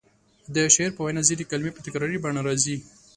[0.55, 2.77] د شاعر په وینا کې ځینې کلمې په تکراري بڼه راځي.